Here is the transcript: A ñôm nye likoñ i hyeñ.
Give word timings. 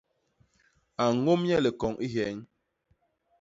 A 1.03 1.05
ñôm 1.23 1.41
nye 1.47 1.57
likoñ 1.63 1.93
i 2.05 2.07
hyeñ. 2.13 2.35